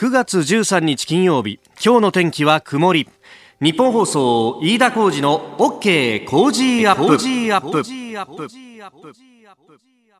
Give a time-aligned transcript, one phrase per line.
[0.00, 3.06] 9月13日金曜日今日の天気は曇り。
[3.60, 7.18] 日本放送飯田浩二の OK 工事アップ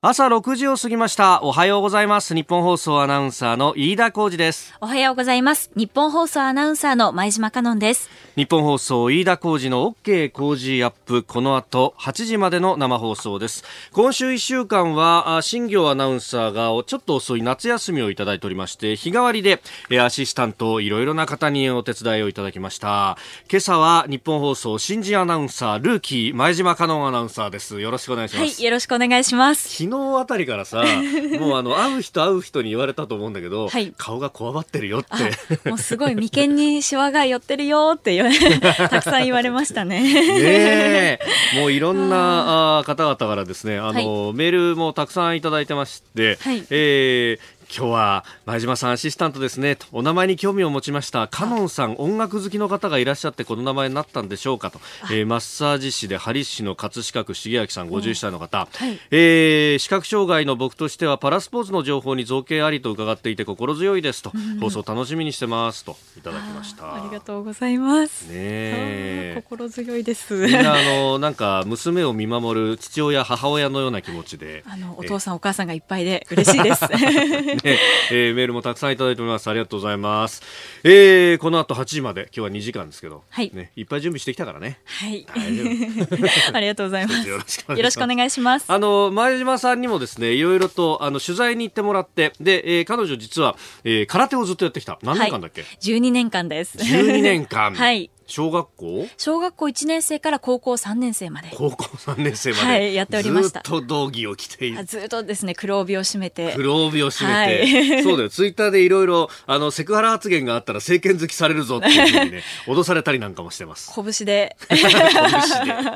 [0.02, 1.42] 朝6時を過ぎました。
[1.42, 2.34] おはようございます。
[2.34, 4.74] 日本放送アナウンサーの飯田浩二です。
[4.80, 5.70] おはようございます。
[5.76, 8.08] 日本放送アナウンサーの前島香音です。
[8.34, 11.22] 日本放送飯田浩二の OK 工事アップ。
[11.22, 13.62] この後8時までの生放送です。
[13.92, 19.60] 今週1週間は新業アナウンサーがちょっと遅い夏休みをいただいておりまして日替わりで
[20.00, 23.18] アシスタントいろいろな方にお手伝いをいただきました。
[23.50, 27.78] 今朝は日本放送新人アナウンサールーキー前島香音アナウンサーです。
[27.82, 28.40] よろしくお願いします。
[28.40, 30.84] はいよろしくお願いします昨日あたりからさ
[31.40, 35.68] もうあの会う人会う人に言われたと思うんだけど、はい、顔がこわばってるよって。
[35.68, 38.16] もうすごい眉間にしわが寄ってるよって
[38.88, 40.02] たくさん言われましたね。
[40.02, 41.18] ね
[41.56, 49.76] もういろんなあ方々からですねあの、はい、メールもたくさんいただいてまして、はい、えー今日は前島さんアシスタントですね。
[49.76, 51.28] とお名前に興味を持ちました。
[51.28, 65.96] カノンさん音楽好きの方がいらっしゃってこの名前になったんでしょうかと、えー、マッサージ師でハリ師の葛飾区重明さん51歳の方、はい、えー、視覚障害の僕としてはパラスポーツの情報に造形ありと伺っていて心強いですと、うん、放送楽しみにしてますと。
[66.18, 66.96] いただきました。
[66.96, 68.28] ありがとうございます。
[68.32, 70.34] ね心強いです。
[70.34, 74.64] みんなあのなんか娘を見守る父親母親のような気持ちで。
[74.66, 76.90] あのお父さん、お母さんがいっぱいで嬉しいです。
[76.90, 79.48] ね えー、メールもたくさんいただいております。
[79.48, 80.42] ありがとうございます。
[80.84, 83.50] えー、この後8時まで、今日は2時間ですけど、はい。
[83.54, 84.80] ね、いっぱい準備してきたからね。
[84.84, 85.26] はい。
[86.52, 87.28] ありがとうございます。
[87.28, 88.66] よろしくお願いします。
[88.68, 94.98] あの、前島さんにもですね、いろいろと、あの、取材に行ってもらって、で、えー、彼女実は、えー、空手をずっとやってきた。
[95.02, 96.78] 何年間だっけ、はい、?12 年間です。
[96.78, 97.74] 12年間。
[97.76, 98.10] はい。
[98.30, 99.08] 小学校？
[99.16, 101.50] 小学校1年生から高校3年生まで。
[101.54, 103.60] 高校3年生まで、はい、やっておりました。
[103.62, 106.52] ずっと道着を着ているずっとですね黒帯を締めて。
[106.56, 108.30] 黒帯を締めて、はい、 そうだよ。
[108.30, 113.90] ツイッターでいろいろあのセクハラ発言があったら政権好きされるぞっていうふうにね 脅されたりなんかもしてます。
[113.94, 114.56] 拳で。
[114.68, 114.80] 拳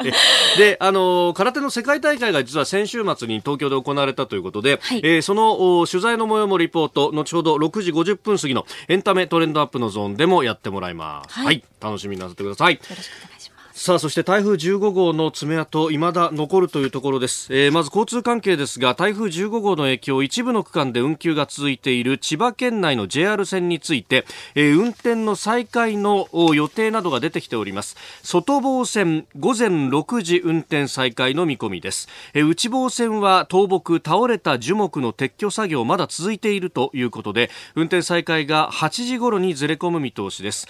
[0.03, 0.13] で。
[0.59, 7.05] であの空手の世界大会が実は先週末に東京で行われたということで、はい、えー、その取材の模様もリポート。
[7.13, 12.74] 後ほど6時50分過ぎのエンタメトレンドアップのゾーンでもやってもらいます、はい、はい、楽しみになさってください。
[12.74, 12.95] しくお
[13.29, 13.64] 願いします。
[13.74, 27.96] さあそして台風15号の爪痕いまだ残るというところです、えー、まず交通関係ですが台風15号の影響一部の区間で運休が続いている千葉県内の JR 線について、えー、運転の再開の予定などが出てきております。
[28.23, 40.68] 外房線午前6時運転再開の見込みです、えー、内房線は倒木倒れた樹木の撤去作業まだ続いているということで運転再開が8時頃にずれ込む見通しです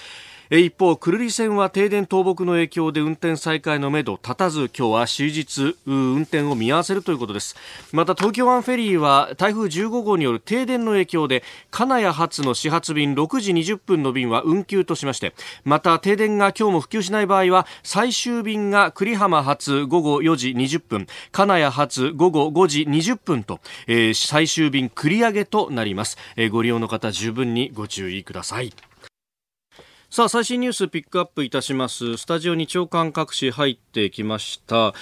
[0.61, 7.57] 一方久留里線は停電倒木の影響で運転再開のめど立たず今日は終日運転を見合わせるということです。
[7.93, 28.73] また東京湾フェリーは台風15号による停電の影響で金谷発の始発便6時20分の便は運休としましてまた停電が今日も復旧しない場合は最終便が栗浜発午後4時20分金谷発午後5時20分と、えー、最終便繰り上げとなります、えー、ご利用の方十分にご注意ください。
[30.15, 32.19] さあ最新ニュースピックアップいたします。
[32.19, 34.95] スタジオに長官各紙入ってきました。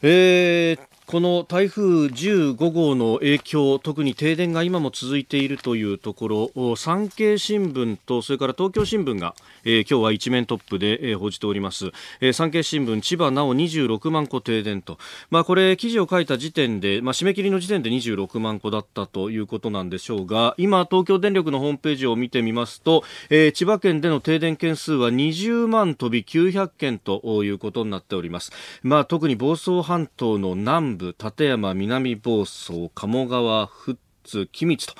[0.00, 9.34] えー、この台風15号の影響特に停電が今も続いているというところ産経新聞とそれから東京新聞が、
[9.64, 14.98] えー、今日は一面トップで、えー、報じております、えー、産経新聞千葉なお26万戸停電と、
[15.30, 28.52] まあ、これ記事を書いた時点で、まあ、締め切りの時点で26万戸だったということなんでしょうが今東京電力のホームページを見てみますと、えー、千葉県での停電件数は20万飛び900件ということになっております、
[28.84, 34.94] まあ、特に房総半島の南部部、立山、南房総、鴨川、富津、君津と、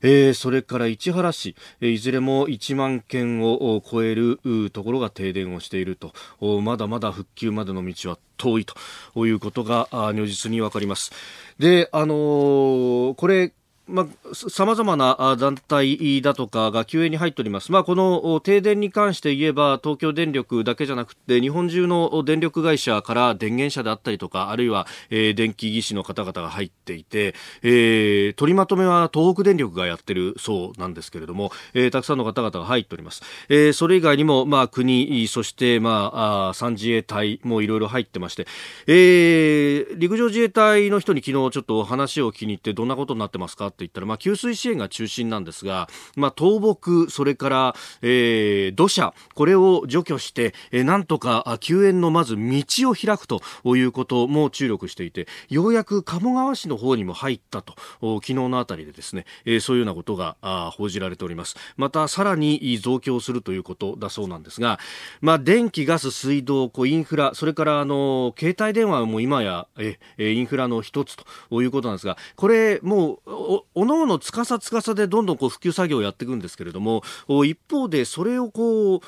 [0.00, 4.38] えー、それから市原市、えー、いずれも1万件を超える
[4.72, 6.12] ところが停電をしていると
[6.60, 11.12] まだまだ復旧までの道は遠いということが如実に分かります。
[11.58, 14.06] で、あのー、これさまあ、
[14.48, 17.72] 様々な団体だとかが救援に入っております。
[17.72, 33.22] まあ、この停電に関して言えば、東京電力だけじゃなくて、日本中の電力会社から電源車であったりとか、あるいは、えー、電気技師の方々が入っていて、えー、取りまとめは東北電力がやってるそうなんですけれども、えー、たくさんの方々が入っております。
[33.48, 38.46] えー、それ以外にも、まあ、国、そして、まあ、あ三自衛隊もいろいろ入ってまして、
[38.86, 60.36] えー、陸上自衛隊の人に昨日ちょっと話を聞きに行って、どんなことになってますかっていったら、まあ、給水支援が中心なんですが、まあ、倒木、それから、えー、土砂、これを除去して、えー、なんとか救援のまず道を開くということも注力していて、ようやく鴨川市の方にも入ったと、昨日のあたりでですね、えー、そういうようなことが
[60.76, 61.56] 報じられております。
[61.76, 64.78] また、さらに増強するということだそうなんですが、
[65.20, 77.02] まあ、電気、ガス、水道、こうインフラ、それからあの携帯電話も今やえインフラの一つということなんですが、これもうおおのおのつかさつかさでどんどんこう普及作業をやっていくんですけれども、
[77.44, 79.00] 一方でそれをこう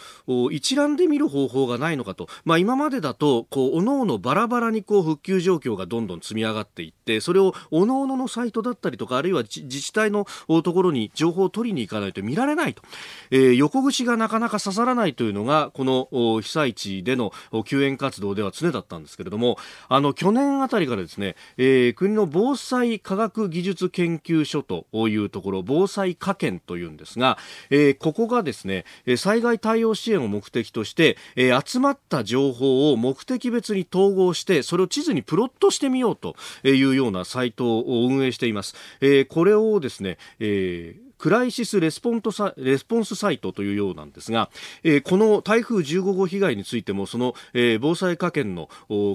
[0.52, 12.82] 一覧で見る方法がないのかと、まあ、今までだとこうおのおのバラバラにこう復旧状況がどんどん積み上がっていって、それをおのおののサイトだったりとか、あるいは自治体のところに情報を取りに行かないと見られないと、
[13.30, 16.08] えー、横串がなかなか刺さらないというのがこの
[16.40, 17.32] 被災地での
[17.64, 19.58] 救援活動では常だったんですけれども、
[19.88, 27.38] あの去年あたりからですね、えー、国の防災科学技術研究所というところ、防災科研というんですが、
[27.70, 28.84] えー、ここがですね、
[29.16, 38.74] 災害対応支援を目的として、えー、集まった情報を目的別に統合して、それを地図にプロットしてみようというようなサイトを運営しています。
[39.00, 44.50] えー、これをですね、えークライシスレスポンサレスポンスサイトというようなんですが、
[44.82, 48.68] えー、この台風15号被害についてもその、えー、防災科研の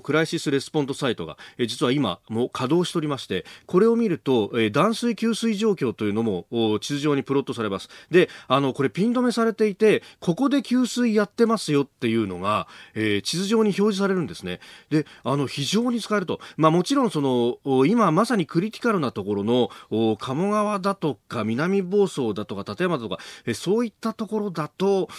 [0.04, 6.46] クライシスレスポンスサイトが、えー、実は今も稼働しておりましてこれを見ると、えー、断水給水状況というのも
[6.80, 7.90] 地図上にプロットされます。
[8.12, 14.60] であのこれピン止めされていてここで給水やってますよっていうのが、えー、地図上に表示されるんですね。
[14.90, 25.10] であの非常に使えると、まあ、もちろんその今まさにクリティカルなところの鴨川だとか南房総だとか立山とかえそういったところだと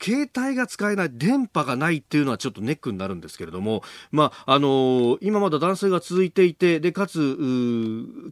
[0.00, 7.36] 携帯が使えない電波がないっていうのはちょっとネックになるんですけれども、まああのー、今まだ断水が続いていてでかつ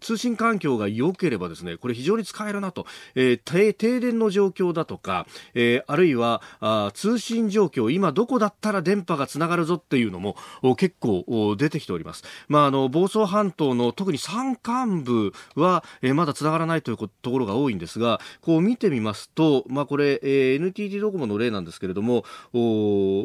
[0.00, 10.37] 通信環境が良ければですねこれ非常に使えるなと、えー、停電の状況だとか、えー、あるいはあ通信状況今どこだったら電波がつながるぞっていうのも
[10.76, 12.25] 結構出てきております。
[12.49, 22.25] まあ、あの房総半島の特に山間部は、えー、まだつながらないというところが多いんですですがこう見てみますと、まあ、これ、えー、NTT ドコモの例なんですけれども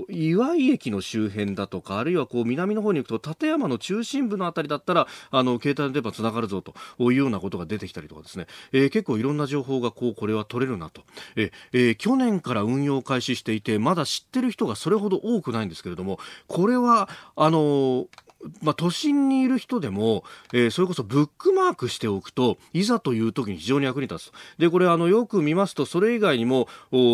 [0.10, 11.02] 岩井駅の周辺だとかあるいはこう南の方に行くと立山の中心部のあたりだったらあの携帯の電波つながるぞというようなことが出てきたりとかですね、えー、結構いろんな情報がこうこれは取れるなと、
[11.36, 18.08] えー、去年から運用開始していてまだ知ってる人がそれほど多くないんですけれどもこれはあの
[18.61, 20.23] まあ、都心にいる人でも、
[20.53, 26.67] えー、それこそブックマークしておくといざという時に非常に役に立つでこれあのよく見ますとそれ以外にも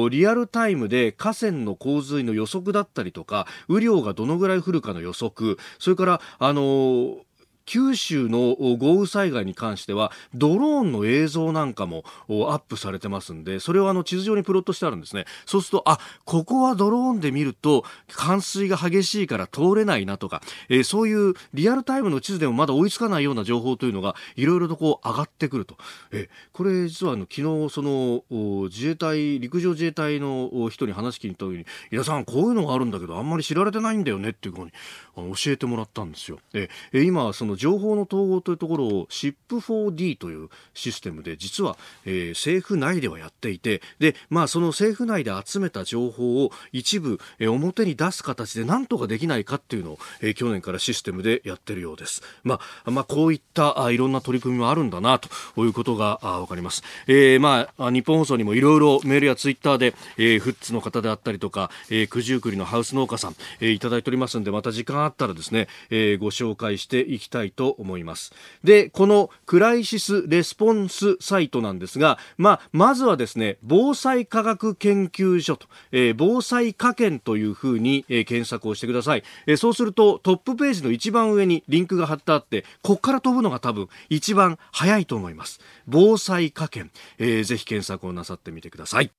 [0.09, 7.26] リアルタイムで河川の洪水の予測だったりとか雨量がどのぐらい降るかの予測それからあのー
[7.67, 25.77] 九州の豪雨災害に関してはドローンの映像なんかもアップされてますんでそれをあの地図上にプロットしてあるんですねそうするとあここはドローンで見ると冠水が激しいから通れないなとか、えー、そういうリアルタイムの地図でもまだ追いつかないような情報というのがいろいろとこう上がってくると、
[26.11, 28.23] え、これ実はあの昨日その
[28.69, 34.71] 自衛隊陸上自衛隊の人に話聞いた時に「皆さんこういうのがあるんだけどあんまり知られてないんだよね」っていうふうに
[35.17, 36.39] あの教えてもらったんですよ。
[36.53, 52.21] で今その情報の統合というところを SIP4D というシステムで実は、えー、政府内ではやっていてで、まあ、その政府内で集めた情報を一部、えー、表に出す形で何とかできないかっていうのを、えー、去年からシステムでやってるようです。
[52.43, 55.29] まあ、まあ、こういったあいろんな取り組みもあるんだなと
[55.63, 56.83] いうことがわかります。
[57.07, 68.33] えー、まあ、日本放送にもいろいろメールやツイッターで、えー、フッツの方であったりとか、えー、九十九里のハウス農家さん、えー、いただいておりますんでまた時間あったらですね、えー、ご紹介していきたいと思います。
[68.63, 79.57] で、このクライシスレスポンスサイトなんですが、まあ、まずはですね、防災科学研究所と、えー、防災科研というふうに、えー、検索をしてください、えー。
[79.57, 85.59] そうするとトップページの一番上にリンクが貼ってあって、ここから飛ぶのが多分一番早いと思います。
[85.87, 89.11] 防災科研、えー、ぜひ検索をなさってみてください。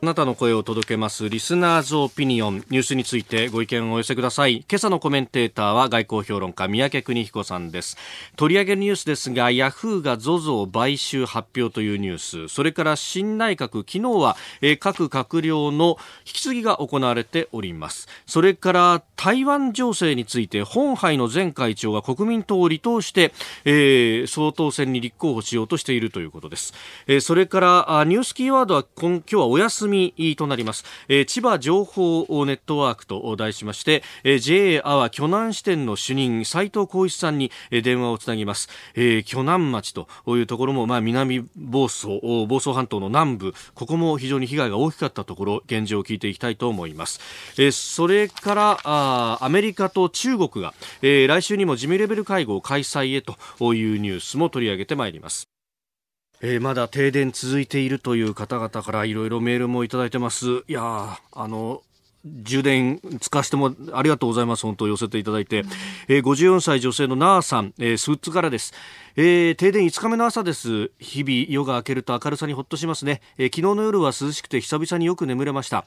[0.00, 4.58] あなたの声を届けますリスナーズオピニオンニュースについてご意見をお寄せください。
[4.58, 7.96] 今朝のコメンテーターは外交評論家三宅邦彦さんです。
[8.36, 12.46] 取り上げるニュースですがヤフーが ZOZO を買収発表というニュース。
[12.46, 18.06] それから新内閣昨日は、えー、各閣僚の引き継ぎが行われております。
[18.24, 23.32] それから台湾情勢について本杯の前会長が国民党を離党して、
[23.64, 26.72] えー、総統選に立候補しようとしているということです、
[27.08, 47.20] えー、それからニュースキーワードは今今日はお休み済みとなります、えー、千葉情報ネットワークと題しまして、えー、JA 阿波巨南支店の主任斉藤浩一さんに、えー、電話をつなぎます、えー、巨南町というところも、まあ、南房総房総半島の南部ここも非常に被害が大きかったところ現状を聞いていきたいと思います、
[47.58, 55.57] えー、それからあアメリカと中国が、えー、来週にも事務レベル会合開催へというニュースも取り上げてまいります。
[56.40, 60.62] えー、まだ停電続いているという方々からいろいろメールもいただいてます。
[60.68, 61.82] いやあの、
[62.24, 64.62] 充電使わせてもありがとうございます。
[64.62, 65.64] 本当寄せていただいて。
[66.08, 68.72] えー、54歳女性のナーさん、えー、スーツからです。
[69.20, 70.92] えー、停電5日目の朝です。
[71.00, 73.20] 日々夜が明けると明るさにほっとしますね。
[73.36, 75.86] えー、昨日の夜は涼しくて久々によく眠れました。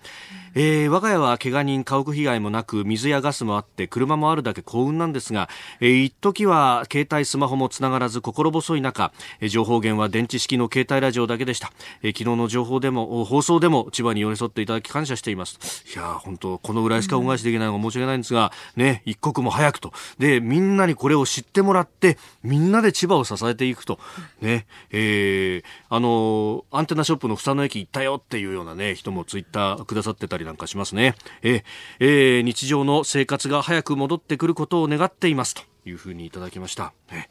[0.54, 5.48] えー、我が家は怪我人、家屋被害もなく、水やガスもあって、車もあるだけ幸運なんですが、
[5.80, 11.72] えー、一時は携帯、スマホもつながらず心細い中、え、情報源は電池式の携帯ラジオだけでした。
[12.04, 15.86] えー、昨日の情報でも、放送でも千葉に寄り添っていただき感謝しています。
[15.94, 19.92] いや本当このぐらいしか恩返しできないのが申し訳ないんですが、ね、一刻も早くと。
[20.20, 24.00] で、みんなにこれを知ってもらって、みんなで千葉を支えていくと。
[24.42, 31.16] ね、えー、あの、アンテナショップの房の駅行ったよっていうようなね、人もツイッターくださってたりなんかしますね。
[31.42, 31.64] え
[32.00, 36.94] えー、日常の生活が早く戻ってくることを願っていますというふうにいただきました。
[37.12, 37.30] ね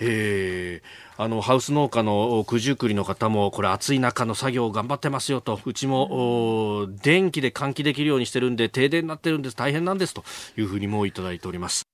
[0.00, 10.24] えー、あのハウス農家の九十九里の方もこれ暑い中の作業頑張ってますよとうちも電気で換気できるようにしてるんで停電になってるんです大変なんですと
[10.56, 11.84] いうふうにもいただいております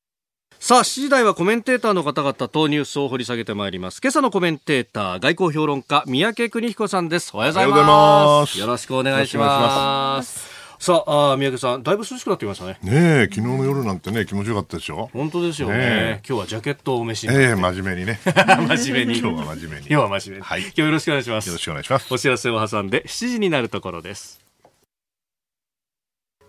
[0.59, 4.01] さあ、7時台はコメンテーターの方々とニュースを掘り下げてまいります。
[4.03, 7.31] 今朝のコメンテーター、外交評論家、三宅邦彦さんです。
[7.35, 8.59] おはようございます。
[8.59, 10.56] よろしくお願いします。
[10.79, 12.79] さああ、三宅さん、だいぶ涼しくなってきましたね。
[12.83, 15.11] ねえ、昨日の夜なんてね、気持ちよかったでしょ？
[15.13, 15.79] 本当ですよね。
[15.79, 17.35] ね今日はジャケットをお召しに。
[17.35, 18.21] ええ真面目にね。
[18.25, 19.19] 真面目に。
[19.19, 19.87] 今日は真面目に。
[19.89, 20.43] 今日は真面目に。
[20.43, 20.61] はい。
[20.61, 21.47] 今日よろしくお願いします。
[21.49, 22.13] よろしくお願いします。
[22.13, 24.41] お知らせを挟んで、7時になるところです。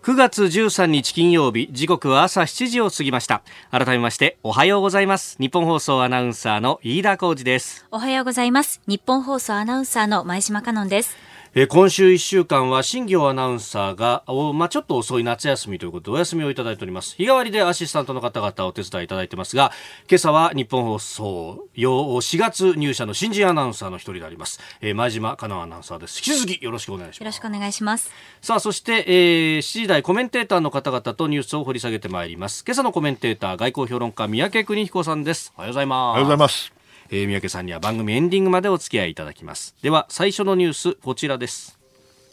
[0.02, 11.16] 9月13日金曜日時刻は朝7時を過ぎました改めましておはようございます日本放送アナウンサーの飯田浩二ですおはようございます日本放送アナウンサーの前島香音です
[11.54, 14.22] えー、今週1週間は新業アナウンサーが、
[14.54, 17.16] まあ、ちょっと遅い夏休みということでお休みをいただいております。
[17.16, 19.72] 日替わりでアシスタントの方々お手伝いいただいてますが
[20.08, 26.18] 今朝は日本放送4月入社の新人アナウンサーの一人であります、えー、前島香奈アナウンサーです。
[26.18, 27.20] 引き続きよろしくお願いします。
[27.20, 28.10] よろしくお願いします。
[28.42, 32.64] さあそして、えー、7時台コメンテーターの方々とニュースを掘り下げてまいります。
[32.66, 35.52] 今朝のコメンテーター外交評論家三宅邦彦さんです。
[35.56, 35.98] おはようございます。
[35.98, 36.77] おはようございます
[37.10, 39.74] えー、三宅さんには番組エンディングまでお付き合いいただきます。
[39.82, 41.78] では最初のニュースこちらです。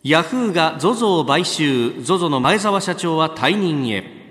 [0.03, 1.89] ヤフーが ZOZO を買収。
[1.89, 4.24] ZOZO の前澤社長は退任へ。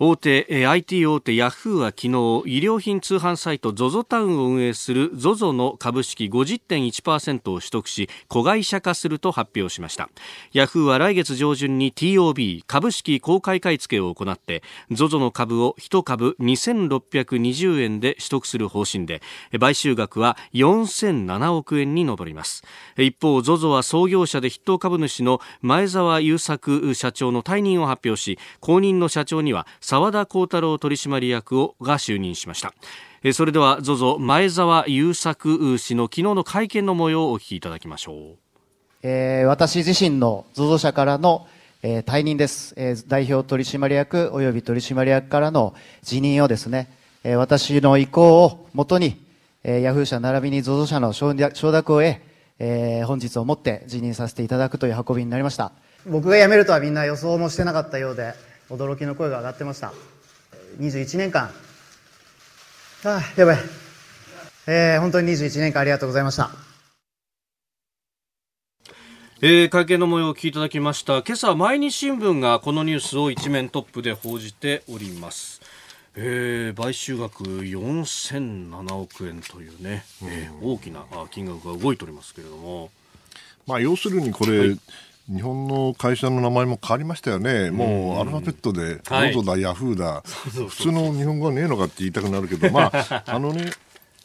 [0.00, 2.10] 大手、IT 大手ヤフーは昨日医
[2.58, 10.10] 療品通販サイト ZOZO タウンを運営する ZOZO の株式50.1%を取得し子会社化すると発表しました。
[10.52, 19.22] ヤフーは来月上旬に TOB 株式公開買い付けを行って ZOZO の株を1株2620円で取得する方針で
[19.60, 22.64] 買収額は4007億円に上ります。
[22.98, 32.72] 一方 ZOZO は創業者で筆頭株主の前澤友作社長の退任を発表し後任の社長には澤田幸太郎取締役をが就任しました。
[33.34, 38.36] それでは ZOZO 前澤友作氏の昨日の会見の模様をお聞きいただきましょう、
[39.02, 41.46] えー、私自身の ZOZO 社からの、
[41.82, 46.88] えー、退任です、えー、代表取締役及び取締役からの辞任をですね、
[47.22, 49.22] えー、私の意向をもとに、
[49.64, 52.16] えー、ヤフー社並びに ZOZO 社の承諾を得、
[52.58, 55.72] えー、本日をもって辞任させていただくという運びになりました。
[56.06, 58.32] 僕が辞めるとはみんな予想もしてなかったようで
[58.70, 59.92] 驚きの声が上がってました。
[60.78, 61.50] 21年間。
[63.04, 63.58] ああやばい、
[64.66, 66.50] えー、本当に21年間ありがとうございました。
[69.42, 71.22] えー、会見の模様をお聞きいただきました。
[71.22, 75.60] 今朝毎日新聞がこのニュースを一面トップで報じております、
[76.16, 82.90] えー、買収額4007億円というね、えー、大きな金額が動いておりますけれども。
[83.66, 84.80] まあ要するにこれ、はい
[85.28, 93.70] 日本の会社の名前も変わりましたよね、もうアルファベットで、ノートだ、ヤフーだ、普通の日本語はねえのかって言いたくなるけど、まあ、 あのね、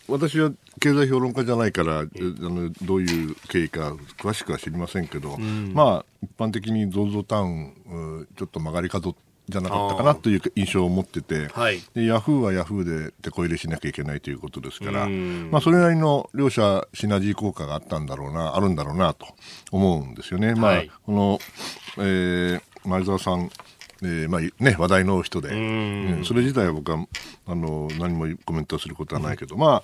[0.09, 0.51] 私は
[0.81, 9.15] 経済評論家じゃないから、あのどういう経緯か詳しくは知りませんけど、まあ、一般的に ZOZO タウン、ちょっと曲がり角
[9.49, 19.27] じゃなかったかなという印象を持ってて、はい、でヤフーはヤフーで手こ入れしなきゃいけないということですから、まあ、それなりの両者シナジー効果があったんだろうなあるんだろうなと
[19.71, 20.55] 思うんですよね。
[20.55, 21.39] まあ、この、
[21.97, 23.49] えー、前澤さん
[24.01, 27.05] えーまあね、話題の人で、うん、それ自体は僕は
[27.47, 29.83] あの何もコメントすることはないけど、ま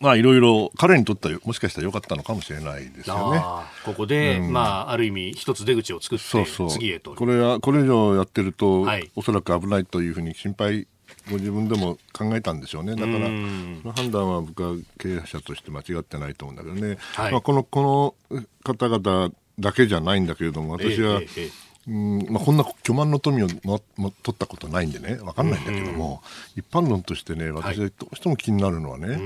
[0.00, 3.42] まあいろいろ彼にとってはもしかしたら良かったのかもしれないですよね。
[3.84, 6.70] ここで、うん、まあある意味一つ出口を作ってそうそう。
[6.70, 7.14] 次へと。
[7.14, 10.86] これはこれ以上やってると、はい、おそらく危ないというふうに心配
[11.30, 12.94] ご自分でも考えたんでしょうね。
[12.94, 21.50] だからその判断は僕は経営者として間違ってないと思うんだけどね、はい、まあ、このこの方々だけじゃないんだけれども私は、えええ
[21.88, 25.16] うんまあ、こんな巨万の富をもも取ったことないんでね。
[25.16, 26.22] 分かんないんだけども、
[26.54, 29.20] うん、一般論としてね私はどうしても気になるのはね、はい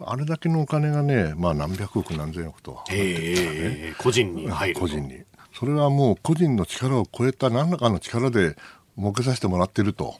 [0.00, 5.22] あれだけのお金がね、まあ、何百億何千億と、ね、個人に入る個人に。
[5.54, 8.56] それはもう個人の力を超えた何らかの力で
[8.98, 10.16] 儲けさせてもらってると、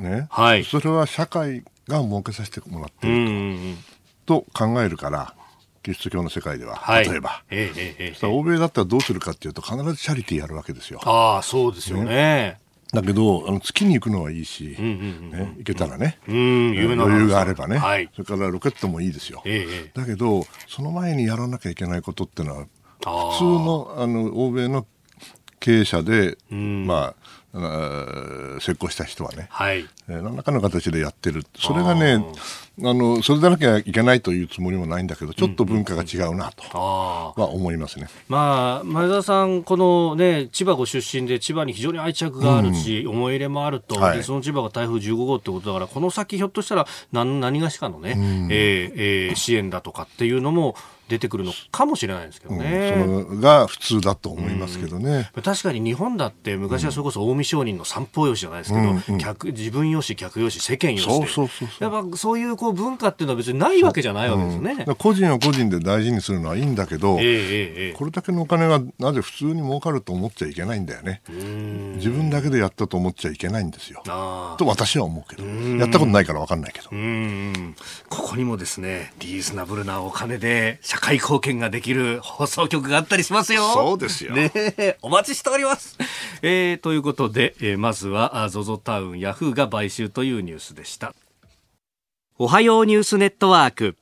[0.00, 0.28] ね。
[0.30, 3.76] はい、それは社会が儲けさせてもらってる
[4.24, 4.42] と。
[4.42, 5.34] と考えるから
[5.82, 11.00] キリスト教の世界では、はい、例えば、ええええ、欧米だったらどうするかっていうと必ずチャリティーやるわけですよ。
[11.04, 12.04] ああそうですよね。
[12.04, 12.60] ね
[12.92, 16.36] だけどあの月に行くのはいいし、うんうんうんね、行けたらね、うん、
[16.78, 22.66] 余裕があればね、はい、それからロケットもいいですよ、ええ、だけどその前にやらなきゃいけないことっていうのは
[23.04, 24.86] 普通のあの欧米の
[25.58, 27.26] 経営者で、うん、まあ
[28.60, 31.44] 成功した人はね、はい、えー、何らかの形でやってる。
[31.56, 32.24] それがね
[32.82, 50.76] あのそれでなきゃいけないというつもりもないんだけどちょっと文化が違うなとは思いますね、まあ、前澤さん、この、ね、千葉ご出身で千葉に非常に愛着があるし、うん、思い入れもあると、はい、その千葉が台風15号ってことだからこの先ひょっとしたら何何がしかのね、うん、えー、えー、支援だとかっていうのも
[51.08, 64.92] 出てくるのかもしれないですけどね、うん、それが普通だと思いますけどね、うん、確かに日本だって昔はそれこそ近江商人の三方よしじゃないですけど、うんうん、客自分よし客よし世間よしそうそうそうやっぱそういうこう文化っていうのは別にないわけじゃないわけですね、う。
[64.92, 71.22] ん、個人は個人で大事にするのはいいんだけど、えーえー、これだけのお金がなぜ普通に儲かると思っちゃいけないんだよね。
[71.96, 74.02] 自分だけでやったと思っちゃいけないんですよ。
[74.58, 75.46] と私は思うけど。
[75.78, 76.90] やったことないから分かんないけど。
[78.08, 83.70] ここにもですねリーズナブルなお金で社会貢献ができる放送局があったりしますよ。
[83.74, 84.34] そうですよ。
[84.34, 84.50] ね
[85.02, 85.98] お待ちしております。
[86.40, 91.14] えー、ということで、えー、まずは ZOZO タウンヤフーが買収というニュースでした。
[92.38, 93.96] おはようニュースネットワーク。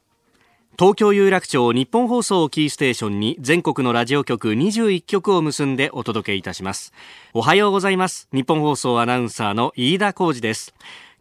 [0.79, 6.93] 東京有楽町日本放送キーステーションに全国のラジオ局21局を結んでお届けいたします。
[7.33, 8.29] おはようございます。
[8.33, 10.75] 日本放送アナウンサーの飯田浩二です。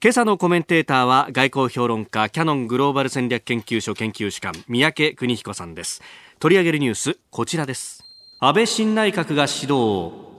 [0.03, 6.01] 今朝のコメンテーターは外交評論家キャノングローバル戦略研究所研究主幹三宅邦彦さんです。
[6.39, 8.03] 取り上げるニュースこちらです。
[8.41, 10.32] 安倍新内閣が始動。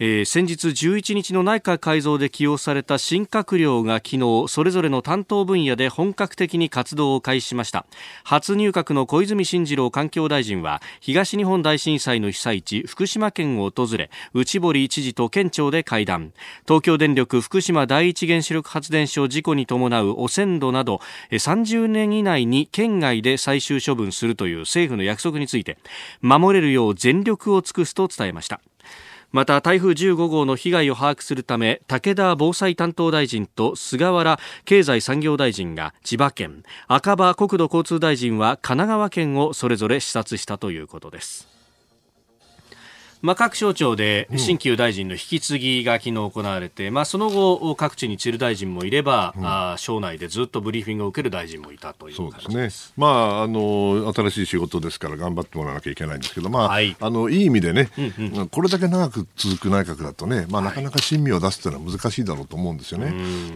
[0.00, 7.84] えー、先日11日の内閣改造で起用された新閣僚が昨日それぞれの担当分野で本格的に活動を開始しました。
[8.22, 16.32] 初入閣の小泉進次郎環境大臣は東日本大震災の被災地福島県を訪れ内堀知事と県庁で会談。
[16.64, 21.00] 東京電力福島第一原子力発電所事故に伴う汚染土など
[21.32, 25.76] 30年以内に県外で最終処分するという政府の約束について
[26.20, 28.60] 守れるよう全力を尽くすと伝えました。
[29.30, 41.57] また台風15号の被害を把握するため武田防災担当大臣と菅原経済産業大臣が千葉県赤羽国土交通大臣は神奈川県をそれぞれ視察したということです。
[43.20, 63.12] まあ、各省庁で新旧大臣の引き継ぎが昨日行われて、まあ、その後、各地に散る大臣もいれば、うん、あ省内でずっとブリーフィングを受ける大臣もいたというそうですね、まあ、あの新しい仕事ですから頑張ってもらわなきゃいけないんですけど、まあはい、あのいい意味でね、うんうん、これだけ長く続く内閣だとね、まあ、なかなか親身を出すというのは難しいだろうと思うんですよね。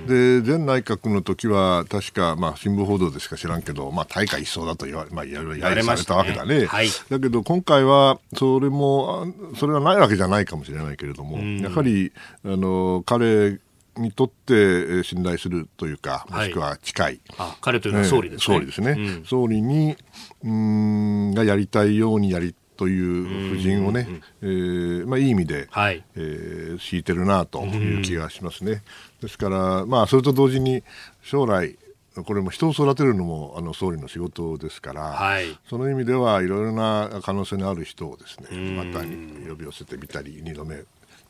[0.06, 6.60] で前内閣の時は確か、まあ、新聞報道でしか知らんけど、まあ、大会一掃だと言われ、まあ、ややされたわけだね。
[6.60, 12.12] ねはい、だけど今回はそれもそれはないわけじゃないかもしれないけれども、やはり
[12.44, 13.58] あの彼
[13.96, 19.96] にとって信頼するというか、もしくは近い、あ彼というのは総理ですね、総理ですね、うん、総理に
[20.44, 24.08] うんがやりたいようにやりという布陣をね、
[24.40, 26.02] えーまあ、いい意味で、はい。
[26.16, 28.82] えー、敷いてるなという気がしますね。
[29.20, 30.82] ですから、まあ、それと同時に
[31.22, 31.76] 将来
[32.14, 40.82] これも人を育てるのもあの総理の仕事ですから、はい、その意味ではいろいろな可能性のある人をですねまた呼び寄せてみたり2度目、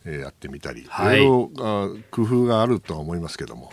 [0.04, 3.70] えー、やってみたり、はい、いろいろ工夫があるとは思いますけども。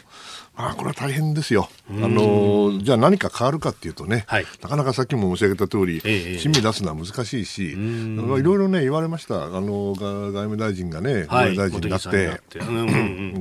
[0.61, 1.69] あこれは大変ですよ。
[1.89, 9.45] あのじゃあ何か変わるかっていうとね、はい、なかなかさっきも申し上げた通り、ええ、親身出すのは難しいし、いろいろね言われました。
[9.45, 12.41] あの外務大臣がね、防衛大臣になって、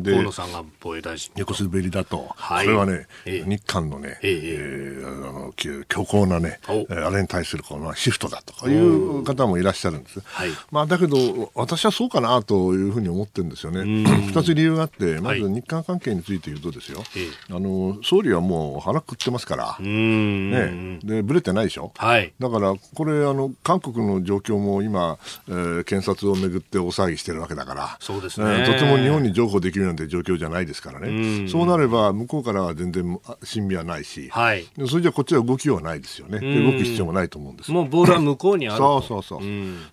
[0.01, 10.21] で河野さんが防衛大臣横滑りだと、はい、これはね、え、日韓のね、ええー、あの強硬なね、あれに対するこのシフトだとかいう方もいらっしゃるんです。
[10.25, 13.83] はい、まあだけど私はそうかなというふうに思ってるんですよね。
[14.29, 17.07] 二つ理由があって、まず日韓関係について言うとですよ、はい、
[17.51, 39.41] あの総理はもう腹くってますから、ね、でぶれてないでしょ、はい、だからこれあの、韓国の状況も今、えー、検察をめぐって大騒ぎしてるわけだから、そうですね、とても日本に譲歩できるなんて状況じゃないですからね、そうなれば向こうからは全然審美はないし、はい、それじゃこっちは動きようはないですよね、動く必要もないと思うんですもうボールは向こうにあるそうそうそう、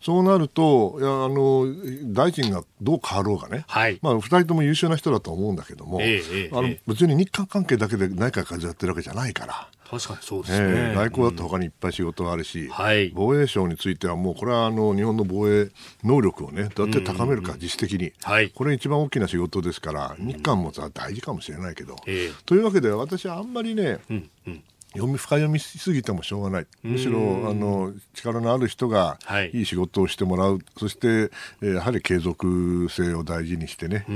[0.02, 1.66] そうなるといやあの、
[2.14, 9.68] 大臣がどう変わろうがね、はい、まあ、2人とも優秀な人だと思うんだけども、えーえー、あの別に日韓関係だけで内閣がやってるわけじゃないから。
[9.90, 15.70] 確かにそうですね、えー、外交だって他にいっぱい仕事があるし、うんはい、防衛省についてはもうこれはあの日本の防衛
[16.04, 24.64] 能力をねどうやって高めるか、自主的に、はい、これ一番大きな仕事ですから日韓も大事かもしれないけど、えー、というわけで私はあんまりね、うんうん
[24.96, 26.68] 読み深読みしすぎてもしょうがない。
[26.84, 29.18] むしろあの力のある人が
[29.54, 29.62] い。
[29.62, 31.32] い仕事をしてもらう、はい、そして、
[31.62, 34.12] えー、やはり継続性を大事にしてね、え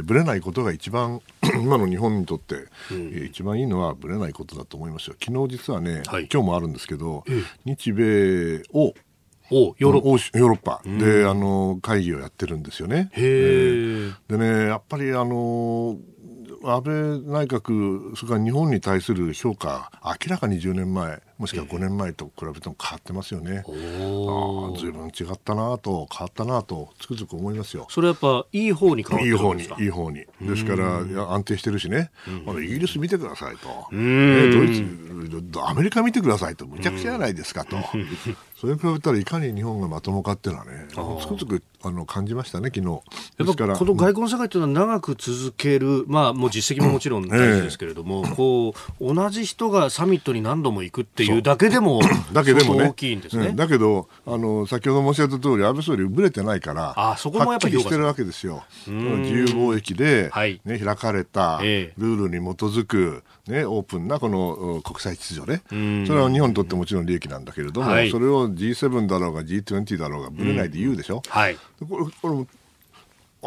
[0.00, 1.20] ー、ぶれないことが一番
[1.62, 5.16] 今の日本にとって、えー、一番いいのはぶれないことだと思いますよ。
[5.22, 7.24] 昨日実はね、はい、今日もあるんですけど、
[7.64, 8.94] 日米を
[9.50, 10.82] ヨーロッパ。
[10.84, 13.10] で、あの会議をやってるんですよね。
[13.14, 15.98] えー、でねやっぱりあの
[16.66, 23.64] 安倍内閣、それから日本に対する評価、明らかに10年前、もしくは5年前と比べても変わってますよね。
[23.66, 27.86] ああ、ずいぶん違ったなと、変わったなと、つくづく思いますよ。
[27.90, 30.26] それやっぱ、いい方に変わっていい方に、いい方に。
[30.40, 30.98] ですから、
[31.32, 32.10] 安定してるしね、
[32.46, 34.74] あのイギリス見てくださいと、えドイ
[35.52, 37.76] ツ、アメリカ見てくださいと、むちゃくちゃじゃないですかと。
[38.60, 42.86] それに比べたらいかに日本がまともかっていうのはね、つくづくあの感じましたね、昨日。
[42.86, 52.00] やっぱこの外交の社会というのは長く続ける、まあ、もう実績ももちろん大事ですけれども、ええ、こう同じ人がサミットに何度も行くっていうだけでも、
[52.32, 60.60] だけでもね、大きいんですね、うん、だけどあの、先ほど申し上げた通り、安倍総理、ぶれてないから、あそこもやっぱりしてるわけですよ、自由貿易で、はい。
[60.64, 65.62] ね、開かれた、ルールに基づく、ね、オープンなこの国際秩序ね、
[66.06, 71.22] それは日本にとってもちろん利益なんだけれども、はい、それを G7 だろうが G20 だろうがぶれないで言うでしょ。
[71.28, 71.56] はい、
[71.88, 72.46] これこれ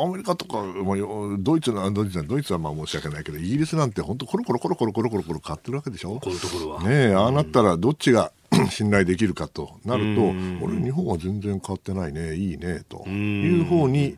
[0.04, 0.98] アメリカとか、まあ、
[1.40, 6.20] ドイツドイツはドイツはまあ申し訳ないけどイギリスなんて本当コロコロコロコロコロコロコロ変わってるわけでしょ？
[6.20, 8.32] こういうところはねああなったらどっちが
[8.70, 10.22] 信頼できるかとなると
[10.66, 14.16] 俺日本は全然変わってないねいいねという方に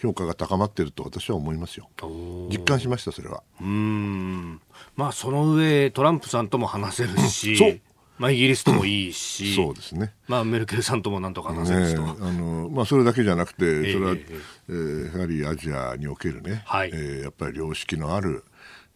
[0.00, 1.88] 評価が高まっていると私は思いますよ。
[2.50, 3.42] 実感しましたそれは。
[3.60, 4.60] うん。
[4.96, 7.80] まあその上トランプさんとも話せるし
[8.18, 16.90] まあ、イギリスともいいし、そうですね、まあ、メルケルさんともなんとか話せると、ね、あのまあ、それだけじゃなくて、それは、えー、えー、やはりアジアにおけるね、はい。
[16.92, 18.44] えー、やっぱり良識のある、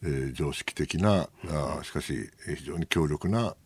[0.02, 3.57] えー、常識的な、うん、あしかし、非常に強力な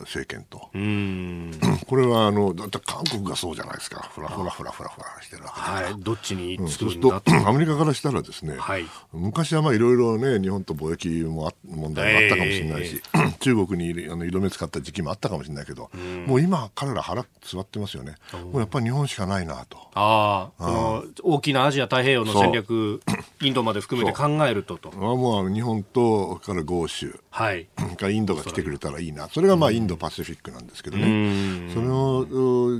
[0.00, 0.70] 政権と。
[1.86, 19.78] これはあのだって韓国がそうじゃないですか、ふらふらふらふらふらしてるわけはい、どっちにつくんだ、うん、アメリカからしたらですね、はい、昔はまあいろいろね、日本と貿易も問題もあったかもしれないし、えー、 中国にあの色目使った時期もあったかもしれないけど、うもう今、彼ら腹座ってますよね、もうやっぱり日本しかないなと。
[19.94, 23.00] ああ、の大きなアジア太平洋の戦略、
[23.42, 24.90] インドまで含めて考えるとと。
[24.92, 25.50] もう。
[25.50, 27.68] 日本とから豪州、はい、
[28.10, 29.28] インドが来てくれたらいいな。
[29.36, 32.24] それがまあインドパシフィックなんですけどね、その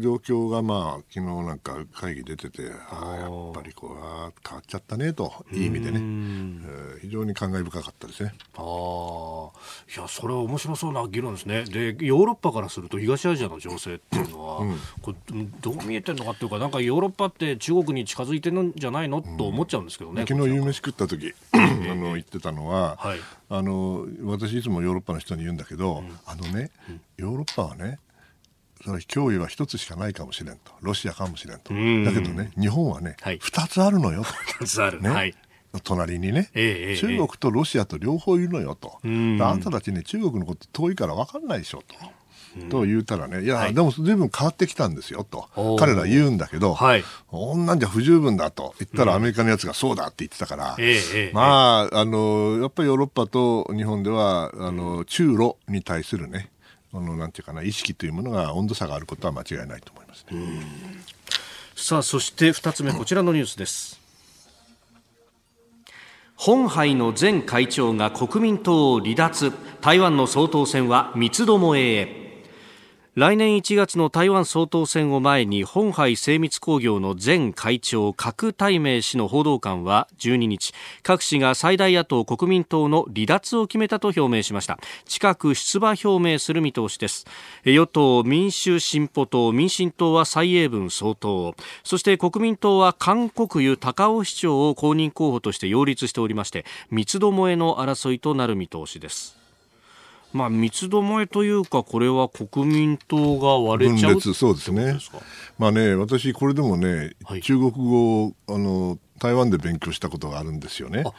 [0.01, 4.33] 状況がまあ昨日なんか会議出てて、ああ、やっぱりこう変わっ
[4.67, 8.33] ちゃったねと、いい意味でね、えー、非常に感慨深かったですね。
[8.57, 8.63] あ
[9.95, 11.65] いや、それは面白そうな議論ですね。
[11.65, 20.25] で、ヨーロッパからすると東アジアの情勢っていうのは、うん、これどう見えてるのかっていうか、なんかヨーロッパって中国に近づいてるんじゃないのと思っちゃうんですけどね。
[20.27, 21.59] 昨日夕飯食った時 あ
[21.95, 23.19] の言ってたのは、はい、
[23.51, 26.71] あの私いつもヨーロッパの人に言うんだけど、うん、あのね、
[27.17, 27.99] ヨーロッパはね
[28.85, 30.73] その脅威は一つしかないかもしれんと。
[30.81, 31.73] ロシアかもしれんと。
[31.73, 31.79] だ
[32.13, 34.23] けどね日本はね、はい、2つあるのよ
[34.59, 34.67] と。
[34.67, 35.35] つある、ね、はい。
[35.83, 41.95] 隣にね、えー、中国とロシアと両方いるのよと、あんたたちね中国のこと遠いから分かんないでしょと。
[42.71, 48.75] と言うたらね、いや、はい、でも随分変わってきたんですよと、彼ら言うんだけど、はい、こんなんじゃ不十分だと。
[48.79, 56.51] 言ったら、アメリカのやつがそうだって言ってたから、うん、まあ、あの、やっぱりヨーロッパと日本では、あの、中ロに対するね、
[56.93, 60.37] あの、なんていうかな、意識というものが温度差があることは間違いないと思いますね。
[61.75, 64.01] さあ、そして二つ目、こちらのニュースです。
[66.37, 69.53] 本杯の前会長が国民党を離脱。
[69.81, 72.26] 台湾の総統選は三つどもえへ
[73.17, 84.79] 来年1月の台湾総統選を前に本杯精密工業の前会長郭台銘氏の報道官は12日郭氏が最大野党国民党の離脱を決めたと表明しました。
[85.07, 87.25] 近く出馬表明する見通しです。
[87.65, 91.55] 与党民主進歩党民進党は蔡英文総統。
[91.85, 99.46] そして国民党は韓国湯高尾市長を公認候補として擁立しておりまして三つどもえの争いとなる見通しです。
[100.37, 104.99] まあ、三つどもえというか、これは国民党が割れちゃう分裂そうですね。
[105.59, 111.03] まあね、私、これでもね、はい、中国語あの台湾で勉強したことがあるんですよね。
[111.03, 111.13] だ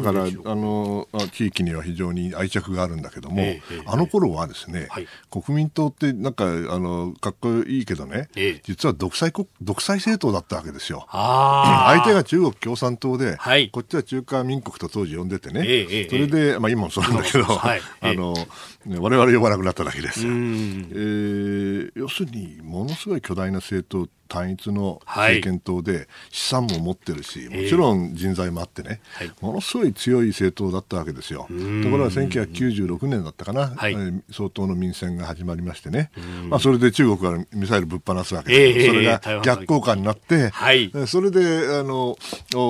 [0.00, 11.06] からあの地域には非常に愛着があるんだけども、えー、あの頃はですね、はい、国民党ってなんかあのかっこいいけどね、えー、実は独裁国独裁政党だったわけですよ。
[11.12, 18.34] 相手が中国共産党で、はい、こっちは中華民国と当時呼んでてね、えー、それで、まあ、今もそうなんだけど、はい、 あの
[18.86, 20.24] 我々呼ばなくなっただけです。
[20.26, 20.32] よ。
[20.32, 31.40] えー、要するにものすごい巨大な政党単一の政権党で資産も持ってるし、もちろん人材もあってね、はい、ものすごい強い政党だったわけですよ。
[31.42, 33.94] ところが1996年だったかな、はい、
[34.30, 36.10] 総統の民選が始まりましてね、
[36.48, 42.16] まあ、それで中国がミサイルぶっ放すわけです、それが逆効果になって、はい、それであの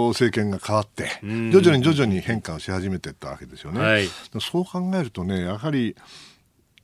[0.08, 4.08] 政権が変わって、徐々に徐々に変化をし始めていったわけですよね。
[4.40, 5.94] そう考えるとね、やはり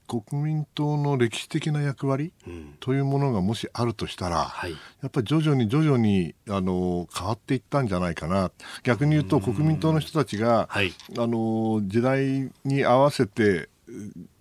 [0.08, 2.32] 国民党の歴史的な役割
[2.80, 8.50] というものがもしあるとしたら、はい、やっぱり徐々に徐々にあの変わっていったんじゃないかな。
[8.82, 13.68] 逆に言うと国民党の人たちが、はい、あの時代に合わせて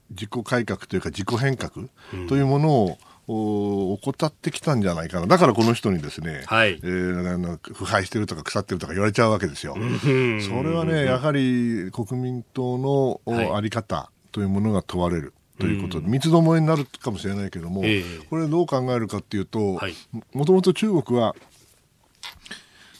[0.09, 1.89] 自己改革というか自己変革
[2.29, 2.97] というものを、
[3.29, 5.27] 怠ってきたんじゃないかな。
[5.27, 9.75] だからこの人にですね、はい、えー、腐敗してるとか腐ってるとか言われちゃうわけですよ。
[9.75, 9.77] そ
[10.63, 13.19] れはね、やはり国民党の
[13.53, 15.33] あり方というものが問われる。
[15.59, 19.79] ということで、三つどもえになるかもしれないけども、えー、これどう考えるかっていうと、
[20.33, 21.35] もともと中国は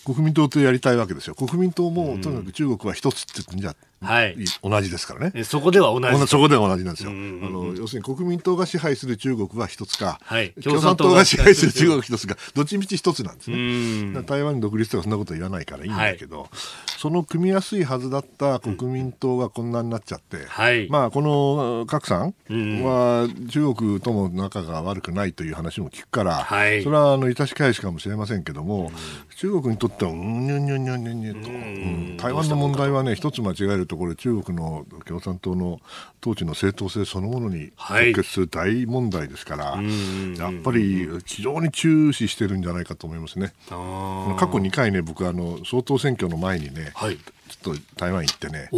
[0.06, 1.36] 国民党とやりたいわけですよ。
[1.36, 5.44] 国民党も、とにかく中国は一つって言ってんじゃはい、同じですからね。
[5.44, 6.28] そこでは同じ。
[6.28, 7.10] そこでは同じなんですよ。
[7.10, 14.22] あの要するに国民党が支配する中国は一つか、はい、共産党が支配する中国一つか、どっちみち一つなんですね。
[14.24, 16.50] 台湾独立とかそんなこと言わないからいいんだけど、はい、
[16.98, 22.36] その組みやすいはずだった国民党がこんなになっちゃって、はい、まあこの郭さん
[22.84, 28.92] は中国とも仲が悪くないという話も聞くから、はい、それはあの致し返しかもしれませんけども、
[29.38, 35.80] 中国にとってはうんにゅんにゅんにゅんにゅんにゅんと、うん、台湾の問題はね一つ間違えるところ中国の共産党の
[36.22, 43.54] 統治の正当性そのものに直結する大問題ですから、はい、やっぱり非常に注視してるんじゃないかと思いますね。
[43.70, 48.70] 過去2回ね僕あの総統選挙の前にね、はい、ちょっと台湾行ってね、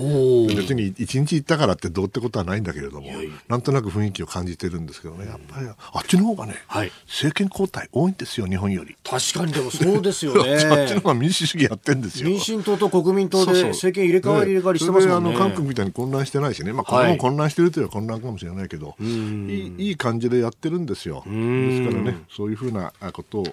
[0.55, 3.07] 別に1日行ったからってどうってことはないんだけれども、
[3.47, 8.95] なんとなく雰囲気を感じてるんですけどね、やっぱりあっちの方がね、はい、政権交代多いんですよ、日本より。
[9.03, 10.53] 確かにでもそうですよね。
[10.69, 12.29] あっちの方が民主主義やってんですよ。
[12.29, 15.29] 民進党と国民党で政権入れ替わり入れ替わりしてますもんね。
[15.29, 21.23] あの韓国みたいに混乱してないしね、まあ、これも混乱してるというのは混乱かもしれないけど、い、いいい感じでやってるんですよ。
[21.25, 23.43] ですからね、そういうふうなこと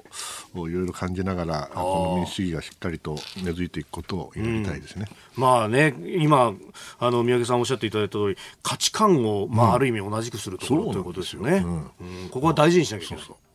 [0.54, 5.05] をいろいろ感じながら、この民主主義がしっかりと根付いていくことを祈りたいですね。
[5.36, 6.54] まあね、今、
[6.98, 11.64] あの、宮家さんおっしゃっていただいた通り、価値観を、まあ、ある意味同じくするところ、ということですよね。
[12.00, 12.28] うん。
[12.30, 13.24] ここは大事にしなきゃいけない。
[13.24, 13.46] そうそう。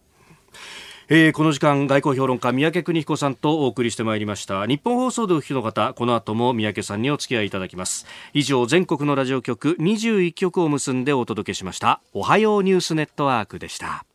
[1.13, 4.65] えー、この時間外交評論家三宅邦彦さんとお送りしてまいりました。
[4.65, 8.05] 日本放送でお聞きの方この後も三宅さんにお付き合いいただきます。
[8.33, 11.99] 以上全国のラジオ局21局を結んでお届けしました。
[12.13, 14.05] おはようニュースネットワークでした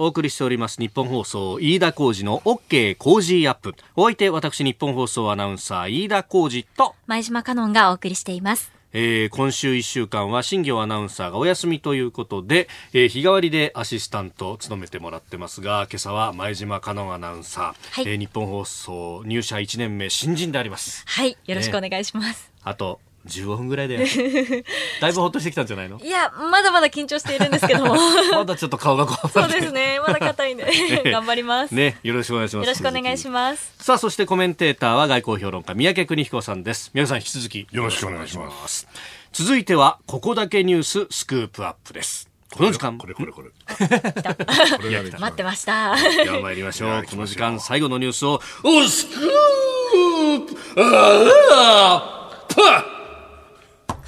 [0.00, 3.74] お送りしております日本放送飯田浩二の OK 工事アップ。
[3.96, 8.70] お相手私日本放送アナウンサー飯田浩二と前島香音がお送りしています。
[8.92, 21.02] えー、今週1週間は新業アナウンサーがお休みということで、えー、日替わりでアシスタントを務めてもらってますが今朝は前島香音アナウンサー、はい、えー、日本放送入社1年目新人であります。
[21.08, 23.98] はいよろしくお願いします、あと15分ぐらいで
[25.00, 26.00] だいぶほっとしてきたんじゃないの？
[26.02, 27.94] いやまだまだ緊張しているんですけども。
[28.32, 30.00] まだちょっと顔がこそうですね。
[30.00, 30.66] まだ硬いんで。
[31.10, 31.74] 頑張ります。
[31.74, 32.66] ねよろしくお願いします。
[32.66, 33.72] よろしくお願いします。
[33.78, 36.90] さあそしてコメンテーターは外交評論家三宅邦彦さんです。
[36.94, 38.88] 宮さん引き続きよろしくお願いします。
[39.32, 42.28] 続いてはここだけニューススクープアップです。
[42.50, 42.96] この時間。
[42.96, 43.50] これこれこれ。
[43.78, 45.94] 待ってました。
[45.96, 47.04] では参りましょう。
[47.04, 50.56] この時間最後のニュースをおスクープ。
[50.78, 52.97] あーパッ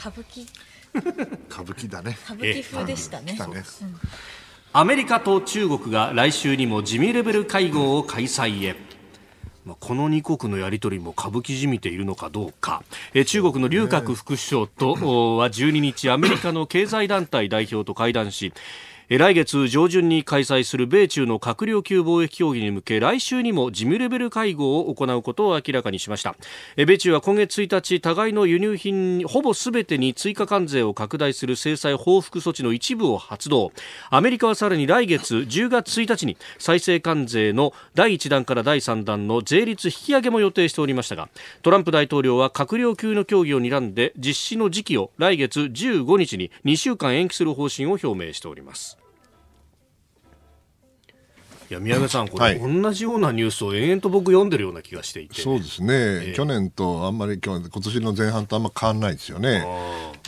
[0.01, 0.47] 歌舞伎。
[1.51, 2.17] 歌舞伎だね。
[2.25, 3.39] 歌舞伎風でしたね、ね。
[3.43, 3.45] う。
[3.53, 3.65] ん、
[4.73, 8.77] アメリカと中国が来週にも地味レベル会合を開催へ。
[9.67, 12.83] まあ、この2国のやり取りも歌舞伎じみているのかどうか、
[13.13, 14.93] え中国の劉鶴副首相と
[15.37, 18.55] は12日アメリカの経済団体代表と会談し
[19.19, 26.37] 来月上旬に開催する米中の閣僚級貿易協議に向け来週にも事務レベル会合を行うことを明らかにしました。
[26.77, 33.73] 米中は今月1日互いの輸入品ほぼ全てに追加関税を拡大する制裁報復措置の一部を発動。
[34.11, 41.29] アメリカはさらに来月10月1日に再生関税の第1弾から第3弾の税率引き上げも予定しておりましたが
[41.63, 49.00] トランプ大統領は閣僚級の協議を睨んで実施の時期を来月15日に2週間延期する方針を表明しております。
[51.71, 55.41] いや宮部さん、これ、はい、同じようなニュースを延々と僕、読んでるような気がしていて。
[55.41, 59.65] そうですね、えー、去年とあんまり今年の前半とあんま変わらないですよね。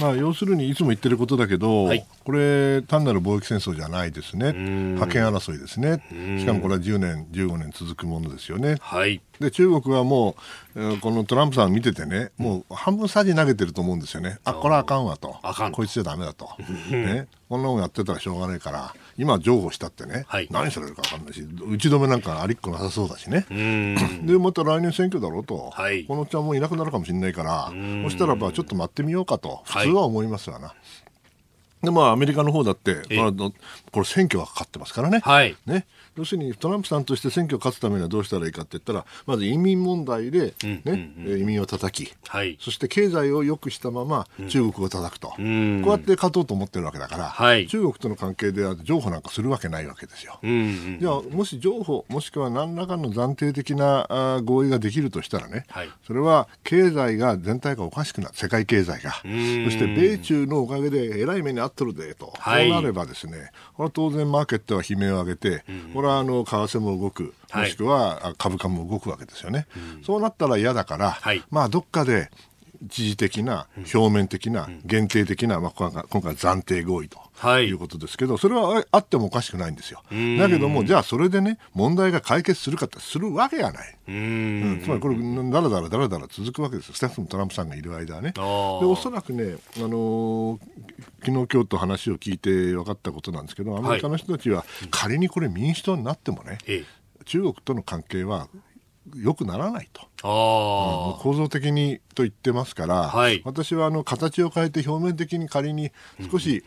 [0.01, 4.53] まあ、要するにいつも言ってることだけど、はい、これ、単なる貿易戦争じゃないですね、
[5.01, 6.05] 覇権争いですね、
[6.39, 8.77] しかもこれは10年、15年続くものですよね。
[8.81, 10.37] はい、で中国はも
[10.72, 15.37] う、このトランプさん見ててね、もう半分さじ投げてると思うんですよね、あこれはあかんわと、
[15.73, 16.49] こいつじゃだめだと、
[16.91, 23.47] ね、こんなもんやってたらしょうがないから、今、譲歩したってね、はい、何されるか分かんないし、打ち止めなんかありっこなさそうだしね、
[24.25, 27.73] でまた来年選挙だろうと、はい、このちゃんもいなくなるかもしれないから、
[28.05, 30.75] そしたらばちょっと待ってみようかと、普通は思いますわな。
[31.83, 33.53] でまあ、アメリカの方だって、まあ、こ
[34.01, 35.19] れ、選挙がかかってますからね。
[35.19, 35.85] はい、ね
[36.17, 41.33] 要するにトランプさんとして選挙を勝つためにはどうしたらいいかって言ったらまず移民問題で、ね、うんうん。
[41.33, 50.39] うん、移民を叩き、はい、そして経済を良くしたまま中国を叩くと、うん、こうやって勝とうと思ってるわけだから、はい、中国との関係では譲歩なんかするわけないわけですよ。
[50.43, 50.55] うんう
[50.97, 58.35] ん、じゃあもし譲歩もしくは何らかの暫定的な合意ができるとしたらね、はい、それは経済が全体がおかしくなる。
[58.35, 69.69] 世界経済が、そして米中のおかげでえらい目に遭ってるでと、はい、そうなればですねこれは当然マーケットは悲鳴を上げて、うんこれはあの為替も動く、もしくは株価も動くわけですよね。
[70.05, 72.29] そうなったら嫌だから、はい、まあどっかで
[72.85, 77.19] 一時的な、表面的な、限定的な、まあ、今回暫定合意と。
[77.35, 80.03] はい、いうことですけど、それはあってもおかしくないんですよ。
[80.39, 83.97] だけども、じゃあそれでね、問題が解決するかってするわけがない。
[84.07, 88.31] うん、つまりこれ、だらだらだらだら続くわけですよ、スタッフもトランプさんがいる間はね。
[88.33, 90.59] でおそらくね、あのー、
[91.25, 96.85] 昨日今日と話を聞いて分かったことなんですけど、アメリカの人たちは、仮にこれ民主党になってもね、はい、
[97.25, 98.49] 中国との関係は
[99.15, 100.03] 良くならないと。
[100.25, 105.91] あ構造的にと言ってますから、はい、私はあの形を変えて表面的に仮に
[106.31, 106.65] 少し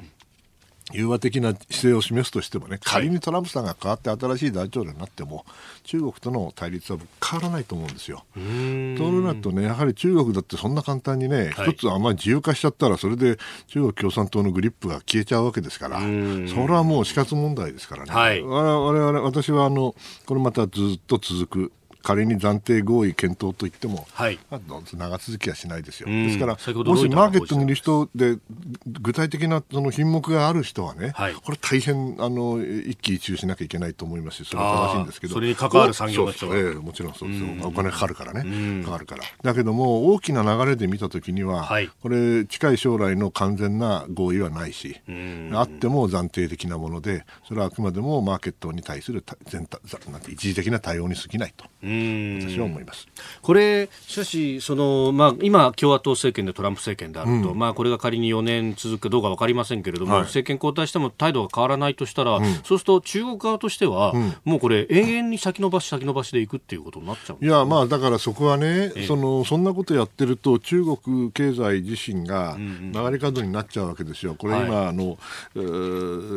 [0.94, 5.44] 融和的な姿勢を示すとしてもね、仮にトランプさんが変わって新しい大統領になっても、
[5.84, 8.24] 中国との対立は変わらないと思うんですよ。
[8.36, 18.12] となるとね、やはり中国だってそんな簡単にね、はい、一つあんまり自由化しちゃったら、それで中国共産党のグリップが消えちゃうわけですから、それはもう死活問題ですからね。
[18.12, 19.96] はい、我々私はあの、
[20.28, 21.72] これまたずっと続く。
[22.06, 24.62] 仮に暫定合意検討といっても、はい、まあ、
[24.94, 26.08] 長続きはしないですよ。
[26.08, 28.38] ですから、もしマーケットにいる人で、
[28.86, 37.42] 具体的なその品目がある人はね、はい、これ大変あの一喜一憂しなきゃいけないと思いますし、それは正しいんですけど、それに関わる産業の人は、えー、もちろんそうです。
[37.44, 39.24] よ、お金かかるからね、かかるから。
[39.42, 45.02] だけども、大きな流れで見たときには、はい、これ、近い将来の完全な合意はないし、
[45.54, 49.80] あっても暫定的なもので、それはあくまでもマーケットに対する全体
[50.12, 51.66] なんて一時的な対応に過ぎないと。
[52.42, 53.08] 私は思います。
[53.42, 74.36] これ、しかしその、まあ、今、共和党政権でトランプ政権であると、うん、まあ、これが仮に4年続くかどうか分かりませんけれども、はい、政権交代しても態度が変わらないとしたら、うん、そうすると中国側としては、うん、もうこれ、永遠に先延ばし、先延ばしでいくっていうことになっちゃういや、まあ、だからそこはね、えその、そんなことやってると、中国経済自身が曲がり角になっちゃうわけですよ。
[74.36, 75.18] これ今、はい、あの、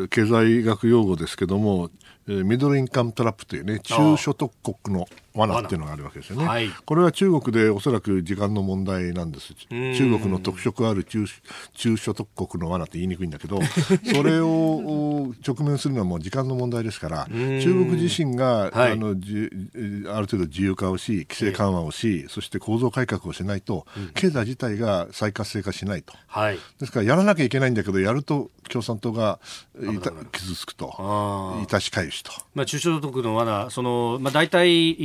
[0.09, 1.90] 経済学用語ですけども、
[2.27, 11.24] ミドルインカムトラップというね、中所得国の罠っていうのがあるわけですよね、はい、これは中国でおそらく時間の問題なんです、中国の特色ある中
[11.74, 13.61] 中所得国の罠って言いにくいんだけど、
[14.14, 19.48] それを直面するのはもう時間の問題ですから、中国自身が、はい、あのじ
[20.09, 29.38] ある程度自由化をし、規制緩和をし、そして構造改革をしないと、経済自体が再活性化しないと、はい、ですからやらなきゃいけないんだけど、やると共産党が
[30.33, 30.88] 傷つくと、
[31.68, 32.33] 致し返しと。
[32.55, 34.96] まあ、中所得の罠、そのまあ、大体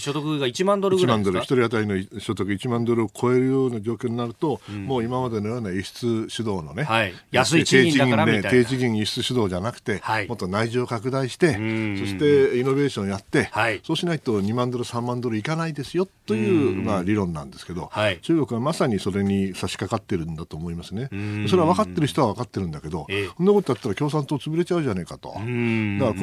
[0.00, 8.50] 所得が1万ドルぐらい1万ドル、1人当たりの所得1万ドルを超えるような状況になると、うん、もう今までのような輸出主導のね、はい、安い賃金だからみたいな。
[8.50, 11.58] 低賃金輸出主導じゃなくて、はい、もっと内需を拡大して、そ
[12.06, 21.08] してイノベーションやって、はい、そうしないと2万ドル、3万ドルいかないですよという、まあ、理論なんですけど、はい、中国はまさにそれに差し掛かってるんだと思いますね。
[21.48, 25.28] それは分かってる人は分かってるんだけど、えー、そんなことやったら共産党潰れちゃうじゃないかと。
[25.28, 25.48] だから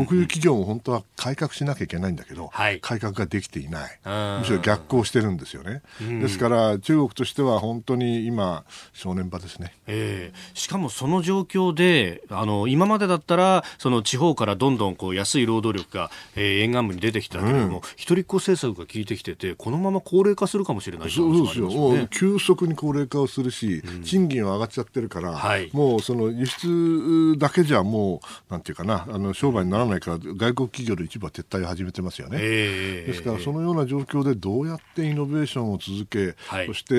[0.05, 3.99] 国有企業も本当は改革しなきゃいけないんだけど、改革がができていない、
[4.39, 5.81] むしろ逆行してるんですよね、
[6.21, 32.37] ですから中国としては本当に今、正念場ですね、えー、しかもその状況で、あの今までだったら、その地方からどんどんこう安い労働力が、えー、沿岸部に出てきたけれども、うん、一人っ子政策が効いてきてて、このまま高齢化するかもしれないそうですよ、ね、急速に高齢化をするし、うん、賃金は上がっちゃってるから、はい、もうその輸出だけじゃもう、なんていうかな、あの商売にならないから、外国企業の一部は撤退を始めてますよね。
[32.41, 36.97] えー、ですから、そのような状況でどうやってイノベーションを続け、はい、そして、え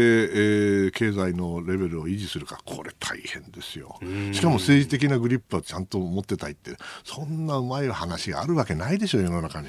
[0.88, 3.98] ー、経済のレベルを維持するか、これ大変ですよ。
[4.32, 9.68] しかも政治的なグリップはちゃんと持ってたいって、そんなうまい話があるわけないでしょ、世の中に。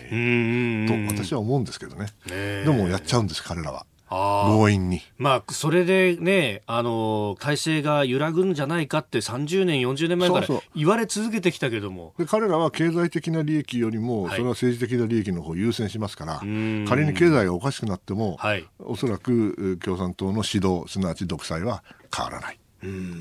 [0.87, 2.07] と私は思うんですけどね。
[2.27, 3.85] でもやっちゃうんです、彼らは。
[4.09, 5.01] 強引に。
[5.17, 12.13] まあ、それでね、あの、体制が揺らぐんじゃないかって30年、40年前から言われ続けてきたけども。
[12.17, 21.83] で彼らは経済的な利益よりも、それは政治的な利益の方を優先しますから、仮に経済がおかしくなっても、はい、おそらく共産党の指導、すなわち独裁は
[22.15, 22.59] 変わらない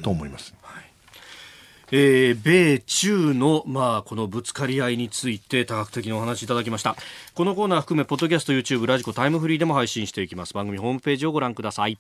[0.02, 0.54] と思います。
[0.62, 0.85] はい
[1.92, 6.96] えー、米中の、まあ、このぶつかり合いについて多角的にお話いただきました。
[7.34, 10.54] このコーナー含めポッドキャスト YouTube ラジコタイムフリーでも配信していきます。
[10.54, 11.98] 番組ホームページをご覧ください。